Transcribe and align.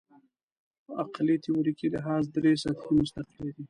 عقلي 1.01 1.35
تیوریکي 1.43 1.87
لحاظ 1.93 2.23
درې 2.35 2.51
سطحې 2.63 2.91
مستقلې 2.99 3.51
دي. 3.55 3.59